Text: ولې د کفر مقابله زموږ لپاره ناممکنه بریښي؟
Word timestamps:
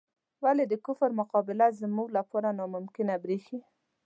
ولې 0.43 0.65
د 0.67 0.73
کفر 0.85 1.09
مقابله 1.19 1.67
زموږ 1.81 2.07
لپاره 2.17 2.49
ناممکنه 2.59 3.13
بریښي؟ 3.23 3.59